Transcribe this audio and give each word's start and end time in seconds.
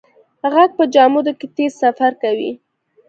غږ 0.53 0.69
په 0.77 0.83
جامدو 0.93 1.31
کې 1.39 1.47
تېز 1.55 1.71
سفر 1.83 2.11
کوي. 2.23 2.51